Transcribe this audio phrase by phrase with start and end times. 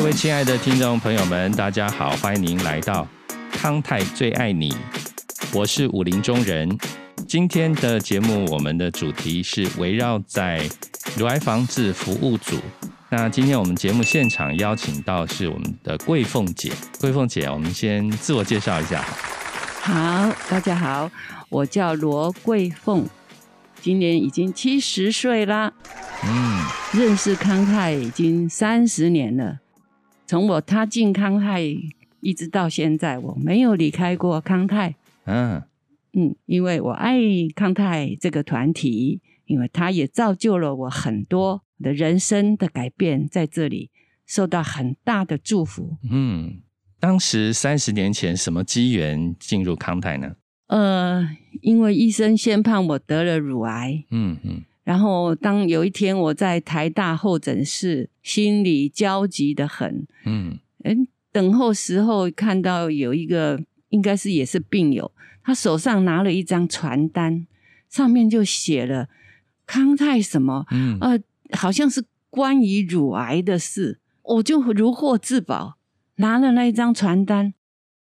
[0.00, 3.06] 各位亲爱的听众朋友们，大家好，欢迎您来到
[3.52, 4.74] 康泰最爱你，
[5.52, 6.74] 我是武林中人。
[7.28, 10.66] 今天的节目，我们的主题是围绕在
[11.18, 12.56] 乳癌防治服务组。
[13.10, 19.04] 那今天我们节目现场邀请到是我们的桂凤姐，桂凤姐，我们先自我介绍一下。
[19.82, 21.10] 好，大家好，
[21.50, 23.06] 我叫罗桂凤，
[23.82, 25.70] 今年已经七十岁啦。
[26.24, 26.64] 嗯，
[26.94, 29.58] 认识康泰已经三十年了。
[30.30, 31.60] 从我踏进康泰
[32.20, 34.94] 一直到现在，我没有离开过康泰。
[35.24, 35.60] 嗯
[36.12, 37.18] 嗯，因为我爱
[37.52, 43.90] 康泰这个团体，因为它也造就了我很多的人生的改变，在这里
[44.24, 45.96] 受到很大的祝福。
[46.08, 46.60] 嗯，
[47.00, 50.36] 当时三十年前什么机缘进入康泰呢？
[50.68, 51.28] 呃，
[51.60, 54.04] 因为医生宣判我得了乳癌。
[54.12, 54.62] 嗯嗯。
[54.82, 60.06] 然后，当有一天我在台大候诊室，心里焦急的很。
[60.24, 60.96] 嗯，哎，
[61.30, 67.46] 等候时候看到有一个，应该是也是病友，他手上拿了一张传单，
[67.88, 69.08] 上面就写了
[69.66, 71.20] 康泰什么，嗯，呃，
[71.52, 74.00] 好像是关于乳癌的事。
[74.22, 75.76] 我就如获至宝，
[76.16, 77.52] 拿了那一张传单，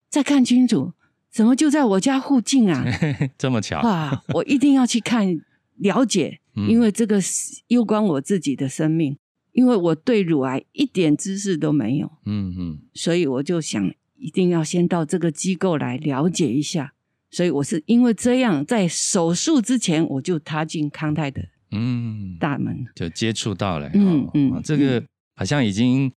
[0.10, 0.94] 再看清楚，
[1.32, 2.86] 怎么就在我家附近啊？
[3.38, 4.24] 这么巧哇！
[4.34, 5.40] 我一定要去看
[5.78, 6.40] 了解。
[6.68, 7.20] 因为这个
[7.68, 9.18] 攸关我自己的生命，
[9.52, 16.94] 因为我对乳癌一点知识都没有，嗯嗯，所以我就想一定要先到这个机构来了解一下。
[17.30, 25.04] 所以我是因为这样，在手术之前我就踏进康泰的嗯大门，就接触到了，嗯嗯，这个
[25.36, 26.12] 好像已经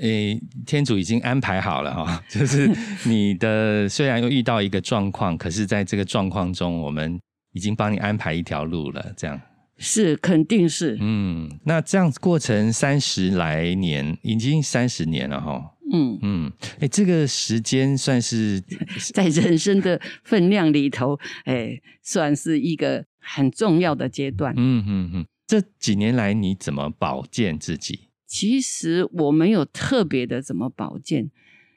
[0.00, 2.68] 诶天主已经安排好了哈， 就是
[3.04, 7.18] 你的虽然又遇到一个状况，可是在这个状况中，我们
[7.52, 9.40] 已经帮你安排一条路了，这样。
[9.78, 10.96] 是，肯定是。
[11.00, 15.72] 嗯，那这样过程三十来年，已经三十年了哈。
[15.92, 18.60] 嗯嗯，哎，这个时间算是
[19.14, 24.52] 在人生的分量里头，哎，算是一个很重要的阶段。
[24.56, 28.08] 嗯嗯嗯，这几年来你怎么保健自己？
[28.26, 31.30] 其实我没有特别的怎么保健，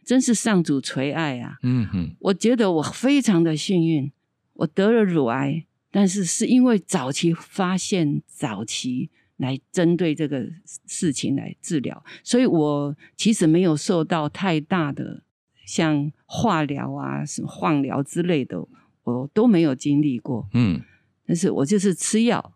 [0.04, 1.58] 真是上主垂爱啊。
[1.62, 4.12] 嗯哼，我觉得我非常的幸运，
[4.54, 5.66] 我得了乳癌。
[5.92, 10.48] 但是是因为早期发现、早期来针对这个
[10.86, 15.24] 事情来治疗，所以我其实没有受到太大的
[15.66, 18.68] 像化疗啊、什么放疗之类的，
[19.04, 20.48] 我都没有经历过。
[20.54, 20.82] 嗯，
[21.26, 22.54] 但是我就是吃药，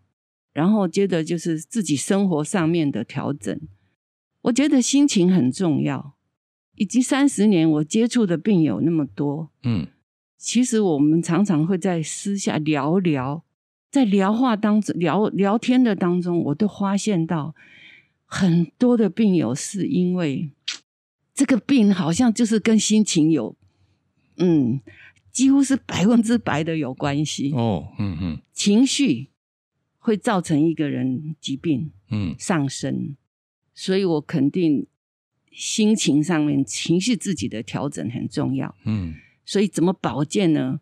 [0.52, 3.60] 然后接着就是自己生活上面的调整。
[4.42, 6.16] 我觉得心情很重要，
[6.76, 9.88] 以及三十年我接触的病友那么多，嗯。
[10.44, 13.46] 其实我们常常会在私下聊聊，
[13.90, 17.56] 在聊话当中聊聊天的当中，我都发现到
[18.26, 20.52] 很多的病友是因为
[21.34, 23.56] 这个病好像就是跟心情有，
[24.36, 24.82] 嗯，
[25.32, 29.30] 几乎是百分之百的有关系哦，嗯嗯，情绪
[29.98, 33.16] 会造成一个人疾病嗯上升，
[33.74, 34.88] 所以我肯定
[35.54, 39.16] 心情上面情绪自己的调整很重要，嗯。
[39.46, 40.80] 所以怎么保健呢？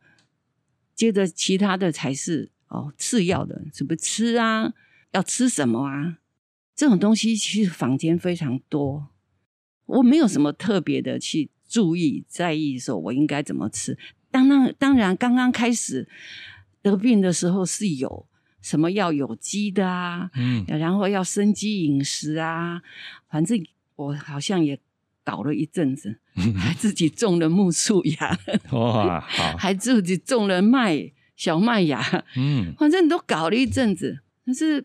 [0.94, 4.74] 接着其他的才是哦次要的，怎么吃啊？
[5.12, 6.20] 要吃什么啊？
[6.76, 9.10] 这种东西其实坊间非常多，
[9.86, 13.98] 我没有什么特别的去注意在意，说我应该怎么吃。
[14.30, 16.08] 当然，当然，刚刚开始
[16.82, 18.28] 得病的时候是有
[18.62, 22.82] 什么要有机的啊，嗯，然后要生机饮食啊，
[23.28, 23.58] 反正
[23.96, 24.80] 我好像也。
[25.24, 26.20] 搞了一阵子，
[26.58, 28.38] 还自己种了木树芽，
[29.58, 32.02] 还自己种了麦小麦芽，
[32.36, 34.20] 嗯， 反正都搞了一阵子。
[34.46, 34.84] 但是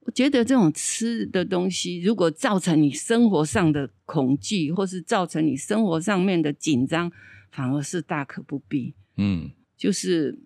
[0.00, 7.10] 我觉得这种吃的东西，如果造成你生活上的恐惧，或是造成你生活上面的紧张，
[7.50, 8.94] 反而是大可不必。
[9.16, 10.38] 嗯，就是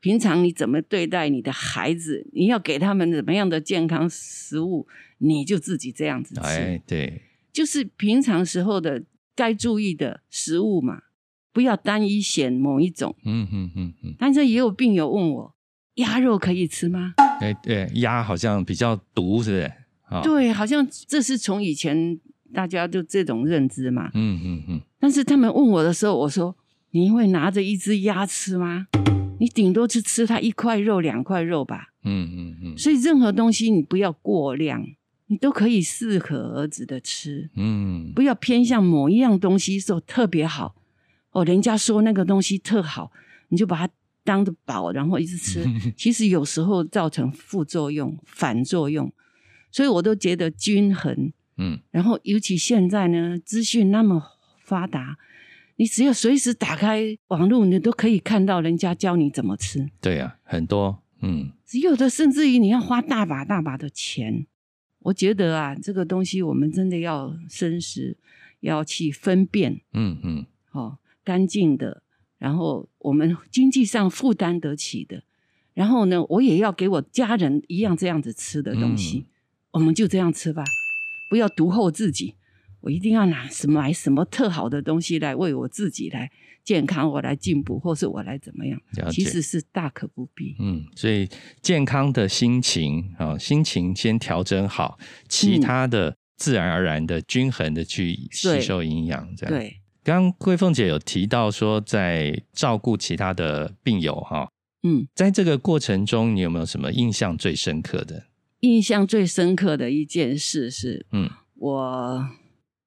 [0.00, 4.86] 平常你怎么对待你的孩子，你要给他们怎么样的健康食物，
[5.18, 6.40] 你就自己这样子吃。
[6.40, 7.22] 哎，对。
[7.52, 9.04] 就是平常时候的
[9.36, 11.02] 该注意的食物嘛，
[11.52, 13.14] 不要单一选某一种。
[13.24, 14.14] 嗯嗯嗯嗯。
[14.18, 15.54] 但是也有病友问我，
[15.96, 17.14] 鸭肉可以吃吗？
[17.40, 20.22] 哎，对，鸭好像比较毒，是不是？
[20.22, 22.18] 对，好像这是从以前
[22.52, 24.10] 大家就这种认知嘛。
[24.14, 24.80] 嗯嗯嗯。
[24.98, 26.56] 但是他们问我的时候，我说
[26.92, 28.86] ：“你会拿着一只鸭吃吗？
[29.40, 32.78] 你顶多是吃它一块肉、两块肉吧。”嗯嗯嗯。
[32.78, 34.86] 所以任何东西你不要过量。
[35.32, 40.74] 你都可以适可而止的吃，嗯，不要偏向某一样东西说特别好
[41.30, 43.10] 哦，人家说那个东西特好，
[43.48, 43.90] 你就把它
[44.22, 45.64] 当着宝，然后一直吃，
[45.96, 49.10] 其实有时候造成副作用、反作用，
[49.70, 54.22] 所以我都觉得均衡嗯，然后尤其现在呢，资讯那么
[54.62, 55.16] 发达，
[55.76, 59.88] 你只要随时打开网络，你都可以看到人家教你怎么吃。
[60.02, 61.52] 对呀，很多，嗯，
[61.82, 64.46] 有的甚至于你要花大把大把的钱。
[65.02, 68.16] 我觉得啊，这个东西我们真的要深思，
[68.60, 72.02] 要去分辨，嗯嗯，哦，干净的，
[72.38, 75.24] 然后我们经济上负担得起的，
[75.74, 79.26] 然后呢，我也要给我家人一样这样子吃的东西，
[79.72, 80.64] 我们就这样吃吧，
[81.28, 82.34] 不要独厚自己，
[82.82, 86.30] 我一定要拿什么买什么特好的东西来为我自己来。
[86.64, 88.80] 健康，我来进步，或是我来怎么样？
[89.10, 90.54] 其实是大可不必。
[90.60, 91.28] 嗯，所以
[91.60, 94.96] 健康的心情啊，心情先调整好，
[95.28, 99.34] 其他的自然而然的均衡的去吸收营养。
[99.34, 99.52] 这样。
[99.52, 99.76] 对。
[100.04, 104.48] 刚刚桂凤姐有提到说，在照顾其他的病友哈，
[104.84, 108.28] 嗯，在这个过程中，你有没有什么印象最深刻的？
[108.60, 112.28] 印象最深刻的一件事是，嗯，我。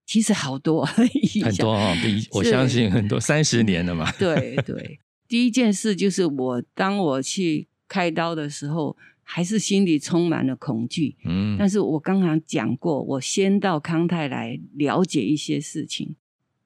[0.05, 1.93] 其实好多，很多啊！
[2.31, 4.11] 我相信很多三十年了嘛。
[4.19, 11.15] 对对，第一件事就是我当我去开刀的时候，还是心里充满了恐惧。
[11.25, 16.15] 嗯，但是我刚刚讲过，我先到康泰来了解一些事情，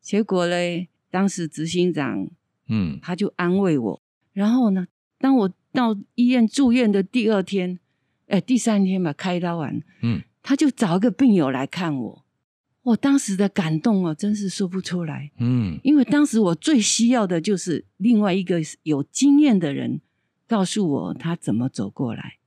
[0.01, 2.27] 结果嘞，当时执行长，
[2.67, 4.01] 嗯，他就安慰我。
[4.33, 4.87] 然后呢，
[5.17, 7.79] 当我到医院住院的第二天，
[8.27, 12.25] 哎，第三天吧，开刀完，嗯，他就找一个病友来看我。
[12.89, 15.29] 我当时的感动哦，真是说不出来。
[15.37, 20.01] 嗯，因为当时我最需要的就是另外一个有经验的人
[20.47, 22.37] 告诉我他怎么走过来。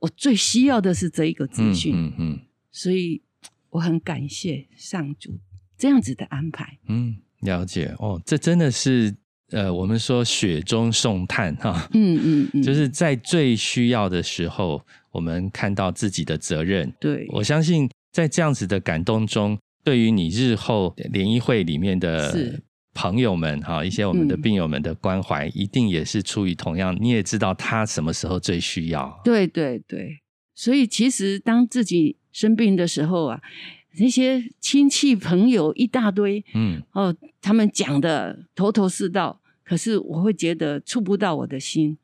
[0.00, 1.94] 我最需要的是这一个资讯。
[1.96, 2.40] 嗯嗯，
[2.70, 3.22] 所以
[3.70, 5.38] 我很感谢上主
[5.78, 6.78] 这样子的安排。
[6.88, 9.14] 嗯，了解哦，这真的是
[9.50, 11.88] 呃，我们说雪中送炭哈。
[11.94, 16.92] 嗯嗯嗯，就是在最需要的时候，我们看到自己的责任。
[17.00, 19.58] 对，我相信在这样子的感动中。
[19.86, 22.60] 对于你日后联谊会里面的
[22.92, 29.20] 朋友们哈，一些我们的病友们的关怀，一定也是出于同样，你也知道他什么时候最需要。
[29.22, 30.22] 对对对，
[30.56, 33.40] 所以其实当自己生病的时候啊，
[34.00, 36.82] 那些亲戚朋友一大堆，嗯。
[36.90, 41.96] 哦，他们讲的头头是道，可是我会觉得触不到我的心。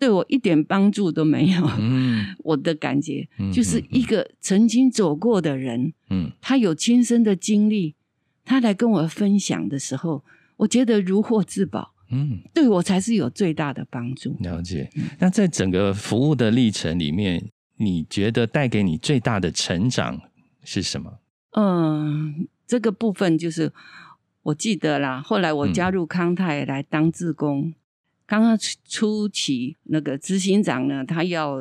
[0.00, 1.62] 对我一点帮助都没有。
[1.78, 7.94] 嗯， 我的感觉就是一个曾经走过的人，嗯，他有亲身的经历，
[8.46, 10.24] 他来跟我分享的时候，
[10.56, 11.92] 我觉得如获至宝。
[12.12, 14.34] 嗯，对我才是有最大的帮助。
[14.40, 14.90] 了解。
[15.20, 20.20] 那在整个服务的历程里面，你觉得带给你最大的成长
[20.64, 21.20] 是什么？
[21.52, 23.72] 嗯，这个部分就是
[24.42, 25.20] 我记得啦。
[25.20, 27.74] 后来我加入康泰来当志工。
[28.30, 28.56] 刚刚
[28.88, 31.58] 初期，那个执行长呢，他要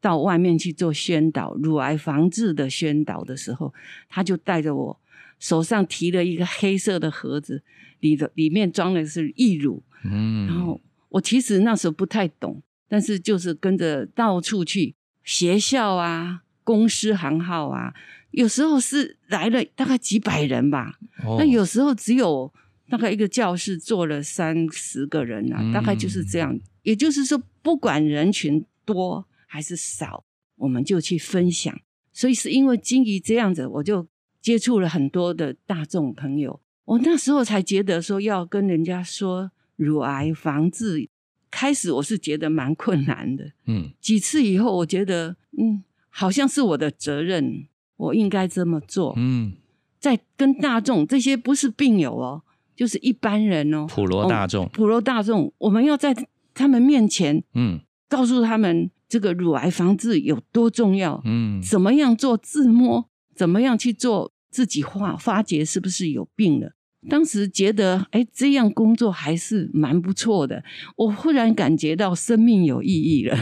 [0.00, 3.72] 到外面去做宣导乳癌防治的宣导的时候，
[4.08, 5.00] 他就带着我，
[5.38, 7.62] 手上提了一个黑色的盒子，
[8.00, 9.80] 里的里面装的是义乳。
[10.04, 17.94] 嗯，然后我其实那时候不太懂，但是就是跟着到处去学校啊、公司行号啊，
[18.32, 20.98] 有时候是来了大概几百人吧，
[21.38, 22.52] 那有时候只有。
[22.88, 26.58] 大概一个教室坐了三十个人啊，大概就是这样。
[26.82, 30.24] 也就是说，不管人群多还是少，
[30.56, 31.78] 我们就去分享。
[32.12, 34.06] 所以是因为基于这样子，我就
[34.40, 36.60] 接触了很多的大众朋友。
[36.86, 41.08] 我那时候才觉得说要跟人家说乳癌防治，
[41.50, 43.52] 开始我是觉得蛮困难的。
[43.66, 49.12] 嗯，几次以后，我觉得嗯，好像是我的责任，我应该这么做。
[49.18, 49.52] 嗯，
[50.00, 52.42] 在跟大众这些不是病友哦。
[52.78, 56.14] 就是一般人哦，普罗大众，普罗大众，我们要在
[56.54, 66.70] 他们面前，嗯，告诉他们这个乳癌防治有多重要，嗯，怎么样做自摸，怎么样去做自己化发觉是不是有病了。
[67.08, 70.62] 当时觉得，哎，这样工作还是蛮不错的。
[70.96, 73.36] 我忽然感觉到生命有意义了，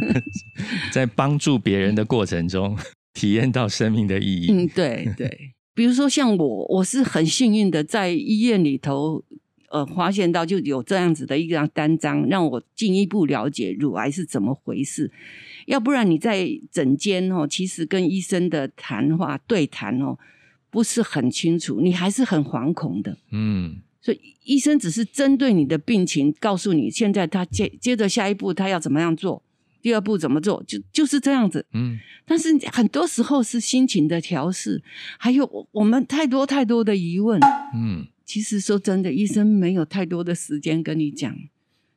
[0.92, 2.76] 在帮助别人的过程中，
[3.14, 4.52] 体验到生命的意义。
[4.52, 5.54] 嗯，对对。
[5.74, 9.24] 比如说像我，我是很幸运的，在医院里头，
[9.70, 15.10] 呃，发现到就有这样子的一张单张，让我进一步了解乳癌是怎么回事。
[15.66, 20.18] 要不然你在诊间哦，其实跟医生的谈话对谈哦，
[20.70, 23.16] 不是很清楚，你还是很惶恐的。
[23.30, 29.42] 嗯，所以医生只是针对你的病情，告诉你现在他接接着下一步他要怎么样做。
[29.82, 30.62] 第二步怎么做？
[30.66, 31.64] 就就是这样子。
[31.72, 34.82] 嗯，但是很多时候是心情的调试，
[35.18, 37.40] 还有我们太多太多的疑问。
[37.74, 41.34] 嗯，其实说真的，医生没有太多的时间跟你讲，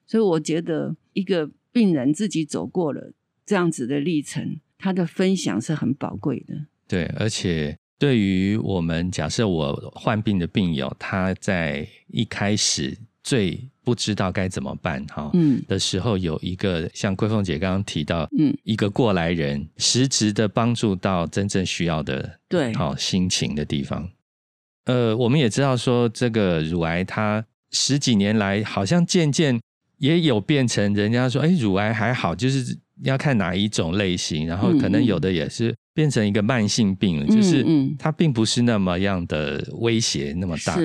[0.05, 3.13] 所以我觉得一个病人自己走过了
[3.45, 6.65] 这样子的历程，他的分享是很宝贵的。
[6.87, 7.77] 对，而且。
[7.99, 15.61] 对于我们假设我患病的病友，他在一开始最不知道该怎么办哈，嗯。
[15.67, 24.09] 的时候，有一个像桂凤姐刚刚提到，嗯，一个过来人，实质的帮助到真正需要的，对，好心情的地方。
[24.85, 29.59] 呃，我们也知道说，这个乳癌它十几年来好像渐渐
[29.97, 37.65] 也有变成人家说，哎，乳癌还好，就是要看哪一种类型，然后可能有的也是变成一个慢性病了，就是
[37.97, 40.77] 它并不是那么样的威胁那么大。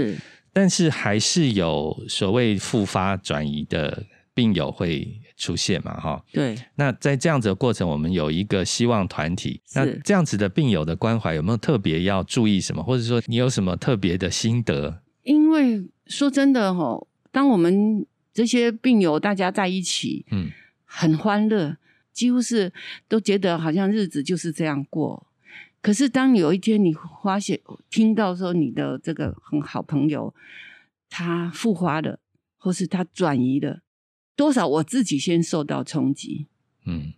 [0.59, 4.03] 但是还是有所谓复发转移的
[4.35, 5.95] 病友会出现嘛？
[6.01, 6.59] 哈，对。
[6.75, 9.61] 那在这样子的过程，我们有一个希望团体。
[9.73, 12.83] 那这样子的病友的关怀有没有特别要注意什么？
[12.83, 15.01] 或者说你有什么特别的心得？
[15.23, 20.51] 因为说真的哈，当我们这些病友大家在一起，嗯，
[20.85, 21.77] 很欢乐，
[22.13, 22.73] 几乎是
[23.07, 25.28] 都觉得好像日子就是这样过。
[25.81, 30.35] 可是，当有一天你发现、听到说你的这个很好朋友
[31.09, 32.19] 他复发了，
[32.59, 33.81] 或是他转移了，
[34.35, 36.47] 多少我自己先受到冲击。
[36.85, 37.13] 嗯。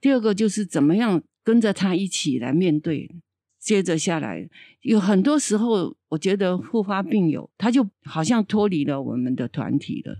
[0.00, 3.10] 第二个就是怎么样跟着他一起来面对，
[3.58, 4.48] 接着下来
[4.82, 10.18] 有很多时候，我觉得复发病友他就好像脱离了我们的团体了，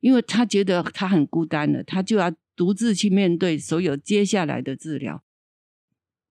[0.00, 5.22] 因为他觉得他很孤单了，他就要独自去面对所有接下来的治疗。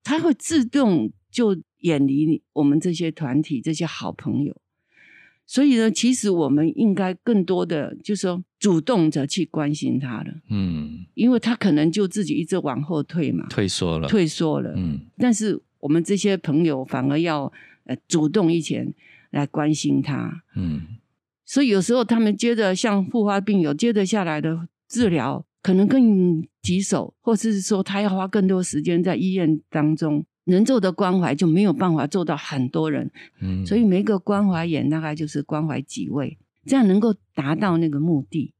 [0.03, 4.55] 他会自动就远离我们这些团体、这些好朋友，
[5.45, 10.33] 所以呢，其实我们应该更多的，就是说主动着去关心他了。
[10.49, 14.73] 嗯，因为他可能就自己一直往后退嘛，退缩了，退缩了。
[14.75, 17.51] 嗯，但是我们这些朋友反而要
[17.85, 18.87] 呃主动一些
[19.31, 20.43] 来关心他。
[20.55, 20.81] 嗯，
[21.45, 25.45] 所以有时候他们接着像复发病友接着下来的治疗。
[25.61, 33.11] 可能更棘手，或者是说他要花更多时间在医院当中，能做的关怀就没有办法做到很多人。
[33.41, 38.53] 嗯，所以每个关怀员大概就是关怀几位，这样能够达到那个目的。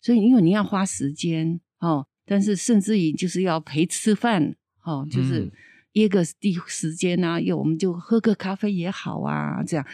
[0.00, 5.50] 所以因为你要花时间哦，但是甚至于就是要陪吃饭哦，就是
[5.92, 9.86] 约个地时间啊，又我们就喝个咖啡也好啊，这样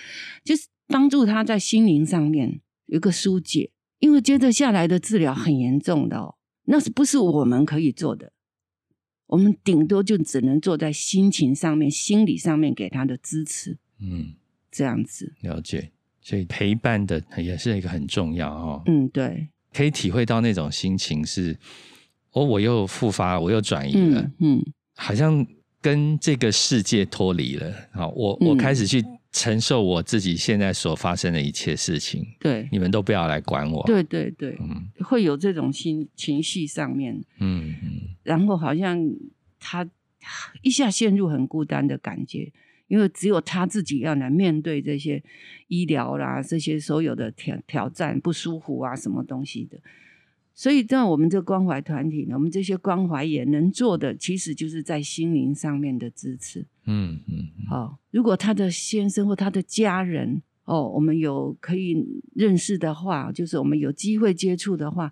[0.45, 6.35] 就是帮助他在心灵上面有个疏解，因为接着下来的治疗很严重的哦。
[6.71, 8.33] 那是不是我们可以做的？
[9.27, 13.77] 我们顶多就只能坐在心情上面、心理上面给他的支持。
[14.00, 14.35] 嗯，
[14.71, 18.83] 这样子了解，所以陪伴的也是一个很重要哦。
[18.87, 21.59] 嗯，对，可以体会到那种心情是，
[22.33, 24.65] 哦，我又复发，我又转移了，嗯，
[24.97, 25.45] 好像
[25.81, 27.75] 跟这个世界脱离了。
[27.93, 29.05] 好，我我开始去。
[29.32, 33.84] 承受我自己现在所发生的一切事情，对，你们都不要来管我。
[33.87, 37.90] 对对对，嗯，会有这种心情绪上面，嗯嗯，
[38.25, 38.99] 然后好像
[39.60, 39.88] 他
[40.62, 42.52] 一下陷入很孤单的感觉，
[42.88, 45.22] 因为只有他自己要来面对这些
[45.68, 49.78] 医疗啦，这些所有的挑挑战、不舒服啊，什么东西的。
[50.61, 56.67] 所以，在我们这关怀团体呢，我们这些关怀也能做的，其实就是在心灵上面的支持。
[56.85, 57.49] 嗯嗯。
[57.67, 65.11] 好，如果他的先生或他的家人哦，我们有可以认识的话，就是我们有机会接触的话，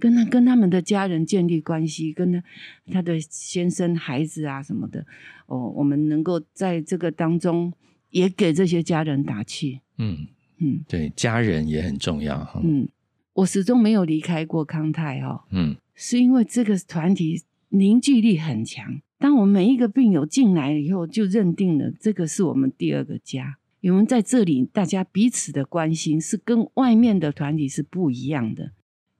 [0.00, 2.42] 跟他跟他们的家人建立关系，跟他
[2.90, 5.06] 他的先生、孩子啊什么的
[5.46, 7.72] 哦，我们能够在这个当中
[8.10, 9.78] 也给这些家人打气。
[9.98, 10.26] 嗯
[10.58, 12.60] 嗯，对，家人也很重要哈。
[12.64, 12.88] 嗯。
[13.34, 19.00] 我始终没有离开过康泰哦，嗯，是因为这个团体凝聚力很强。
[19.18, 23.58] 当我们每一个病友进来以后，就认定了这个是我们第二个家。
[23.82, 28.72] 我们在这里，大家彼此的关心是跟外面的团体是不一样的，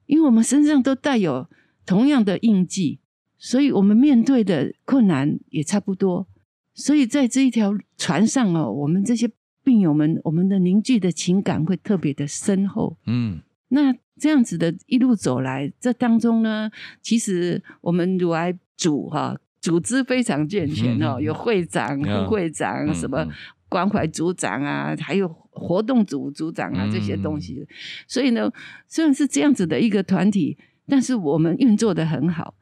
[0.05, 1.49] 因为我们身上都带有
[1.85, 2.99] 同样的印记，
[3.37, 6.27] 所以我们面对的困难也差不多。
[6.73, 9.29] 所以在这一条船上哦，我们这些
[9.63, 12.97] 病友们，我们的凝聚的情感会特别的深厚。
[13.05, 13.41] 嗯，
[13.73, 13.93] 那。
[14.15, 16.69] 这样子的一路走来，这当中呢，
[17.01, 23.27] 其实我们乳癌组哈组织非常健全哦，有会长、副会长、什么
[23.67, 27.67] 关怀组长啊，还有活动组组长啊这些东西。
[28.07, 28.49] 所以呢，
[28.87, 30.55] 虽然是这样子的一个团体，
[30.87, 32.53] 但是我们运作的很好，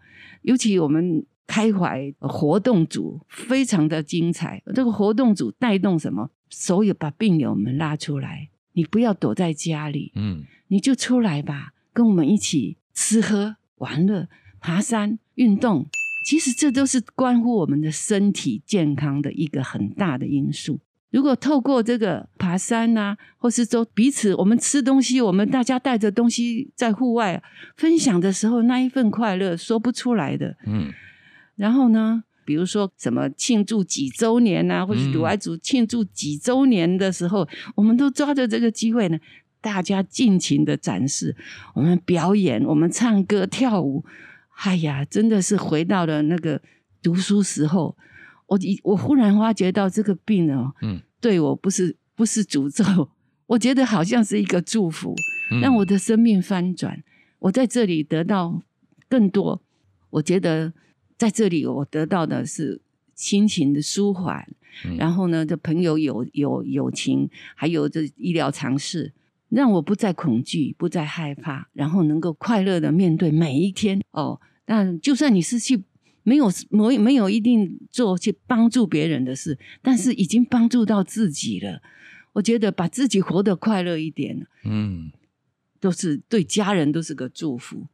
[0.44, 4.64] 尤其我们开怀活动组非常的精彩。
[4.74, 6.32] 这个活动组带动什么？
[6.50, 10.44] 所有把病友们拉出来，你不要躲在家里，嗯。
[10.68, 14.30] 你就出来吧，跟我们一起吃喝玩乐、
[14.62, 15.86] 爬山、运动。
[16.26, 20.80] 其实这都是关乎我们的身体健康的一个很大的因素。
[21.10, 27.44] 如果透过这个爬山啊，或是说彼此我们吃东西，我们大家带着东西在户外
[27.76, 30.56] 分享的时候，那一份快乐说不出来的。
[30.66, 30.90] 嗯。
[31.58, 39.20] 然后呢，比如说什么庆祝几周年啊，或者乳癌组庆祝几周年的时候，我们都抓着这个机会呢，
[39.60, 41.36] 大家尽情的展示，
[41.74, 44.04] 我们表演，我们唱歌跳舞。
[44.64, 46.62] 哎呀，真的是回到了那个
[47.02, 47.96] 读书时候。
[48.48, 53.10] 我我忽然发觉到这个病哦，嗯，对我不是不是诅咒，
[53.48, 55.16] 我觉得好像是一个祝福，
[55.62, 57.02] 让我的生命翻转。
[57.40, 58.62] 我在这里得到
[59.08, 59.62] 更多，
[60.10, 60.74] 我觉得
[61.22, 62.82] 在这里我得到的是
[63.14, 64.48] 心情的舒缓，
[64.98, 69.14] 然后呢，这朋友友友友情，还有这医疗常识，
[69.50, 74.02] 让我不再恐惧，不再害怕，然后能够快乐的面对每一天。
[74.10, 75.84] 哦，那就算你是去。
[76.24, 81.82] 没有没没有一定做去帮助别人的事，但是已经帮助到自己了。
[82.34, 85.12] 我觉得把自己活得快乐一点，嗯，
[85.80, 87.88] 都是对家人都是个祝福。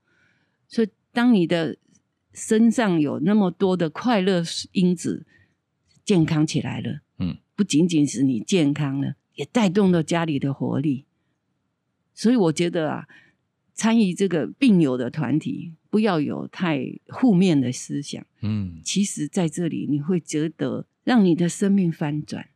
[0.68, 1.78] 所以，当你的
[2.38, 5.26] 身上有那么多的快乐因子，
[6.06, 11.06] 健康起来了，嗯，不仅仅是你健康了，也带动了家里的活力。
[12.14, 13.08] 所以，我觉得啊，
[13.74, 15.74] 参与这个病友的团体。
[15.90, 18.24] 不要有太负面的思想。
[18.42, 22.50] 嗯，其实在这里你会觉得让你的生命翻转，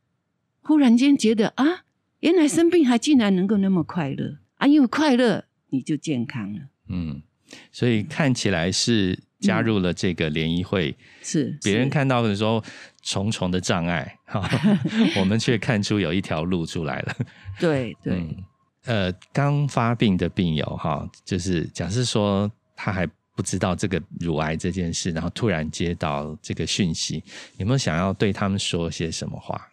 [0.61, 1.85] 忽然间觉得啊，
[2.19, 4.67] 原来生病还竟然能够那么快乐啊！
[4.67, 6.59] 因为快乐你就健康了。
[6.89, 7.23] 嗯，
[7.71, 12.63] 所以看起来是加入了这个联谊会，是别人看到的时候
[13.01, 14.48] 重重的障碍，哈，
[15.19, 17.15] 我们却看出有一条路出来了。
[17.60, 18.38] 对对，
[18.86, 23.05] 呃，刚发病的病友哈，就是假设说他还。
[23.33, 27.24] 不知道这个乳癌这件事，然后突然接到这个讯息，
[27.57, 29.70] 有没有想要对他们说些什么话？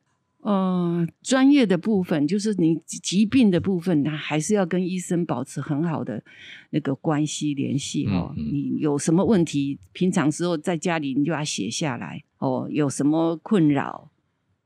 [0.48, 6.24] 呃，专业的部分就是你疾病的部分，他还是要跟医生保持很好的
[6.70, 8.32] 那个关系联系哦。
[8.34, 12.66] 你有什么问题，平常时候在家里你就要写下来哦。
[12.70, 14.10] 有什么困扰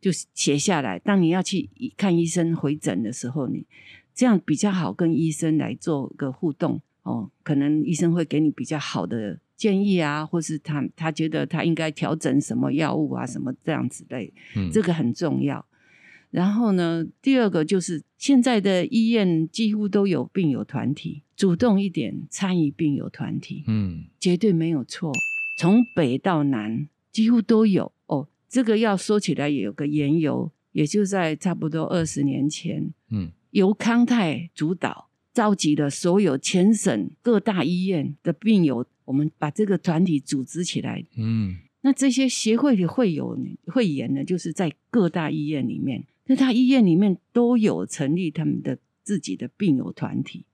[0.01, 1.01] 就写下来。
[1.01, 3.67] 当你要去看医生回诊的时候，你
[4.15, 6.81] 这样比较好跟医生来做个互动。
[7.03, 15.67] 哦，可能医生会给你比较好的建议啊，或是他他觉得他应该调整什么药物啊，什么这样子类，嗯，这个很重要。
[16.33, 25.13] 然后呢，第二个就是现在的医院几乎都有病友团体，主动一点参与病友团体，嗯，绝对没有错。
[25.61, 28.27] 从北到南几乎都有哦。
[28.49, 35.11] 这个要说起来也有个缘由，也就在差不多二十年前，嗯，由康泰主导。
[35.35, 41.03] 召集了所有全省各大医院的病友，我们把这个团体组织起来。
[41.17, 50.45] 嗯，那这些协会的会友会员呢，就是在各大医院里面，各大医院里面都有成立他们的自己的病友团体。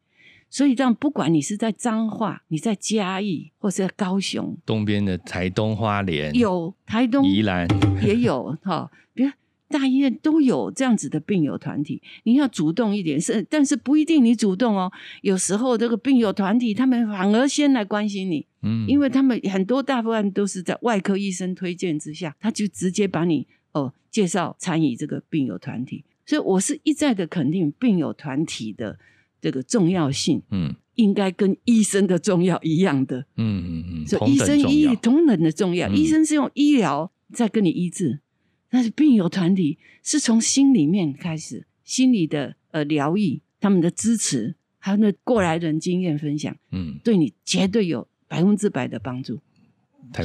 [0.50, 7.68] 所以，这样不管你是在彰化、你在嘉义，或是在高雄东边的台东花莲，有台东宜兰
[8.02, 9.30] 也有哈，比如。
[9.70, 14.90] 大医院都有这样子的病友团体，你要主动一点，是但是不一定你主动哦。
[15.20, 26.04] 有时候这个病友团体他们反而先来关心你，嗯，因为他们很多大部分都是在外科医生推荐之下，他就直接把你哦介绍参与这个病友团体。
[26.26, 28.98] 所以我是一再的肯定病友团体的
[29.40, 38.20] 这个重要性，嗯，应该跟医生的重要一样的，嗯嗯嗯，所以医生医同等的重要，医生是用医疗在跟你医治。
[38.68, 49.40] 但是病友团体是从心里面开始，心理的呃疗愈，他们的支持，还有那过来人经验分享，嗯，对你绝对有百分之百的帮助。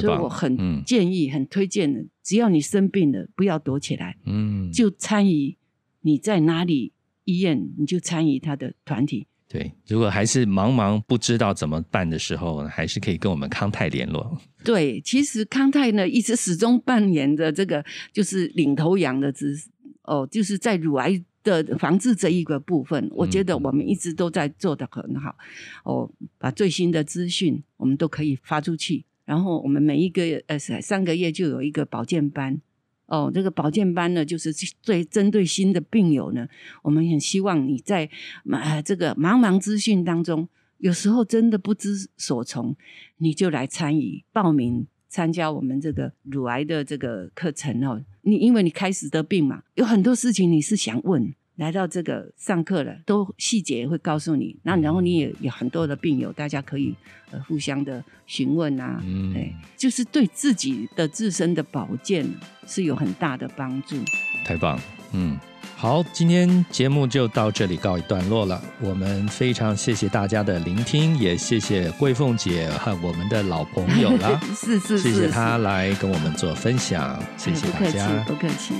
[0.00, 5.56] 所以我很建议、很推荐的，只要你生病了，不要躲起来，嗯，就参与
[6.00, 6.92] 你在哪里
[7.24, 9.26] 医院，你就参与他的团体。
[9.46, 14.36] 对，如果还是茫茫不知道怎么办的时候，还是可以跟我们康泰联络。
[14.64, 19.54] 对，其实康泰呢一直始终扮演着这个就是领头羊的姿
[20.02, 25.36] 哦，就是在乳癌的防治这一个部分，我觉得我们一直都在做的很好
[25.84, 32.60] 哦，把最新的资讯我们都可以发出去，然后我们每一个呃三个月就有一个保健班。
[33.06, 36.48] 哦，这个保健班呢，就是最针对新的病友呢，
[36.82, 38.08] 我们很希望你在
[38.50, 42.74] 呃这个茫茫资讯当中，有时候真的不知所从，
[43.18, 48.02] 你就来参与报名参加我们这个乳癌的这个课程哦。
[48.22, 51.34] 你因为你开始得病嘛，有很多事情你是想问。
[51.56, 54.56] 来到这个上课了，都细节会告诉你。
[54.62, 56.94] 那然后你也有很多的病友，大家可以
[57.30, 59.02] 呃互相的询问啊，
[59.34, 62.26] 哎，就是对自己的自身的保健
[62.66, 63.96] 是有很大的帮助。
[64.44, 64.78] 太棒，
[65.12, 65.38] 嗯。
[65.76, 68.62] 好，今天节目就到这里告一段落了。
[68.80, 74.40] 我们非常谢谢大家的聆听，也谢谢桂凤姐和我们的老朋友了。
[74.54, 78.72] 是是是，谢谢她来跟我们做分享，谢谢大家，不客气。